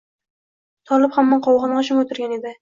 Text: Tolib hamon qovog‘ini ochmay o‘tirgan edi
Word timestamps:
Tolib 0.91 1.13
hamon 1.17 1.43
qovog‘ini 1.49 1.79
ochmay 1.83 2.03
o‘tirgan 2.07 2.35
edi 2.41 2.57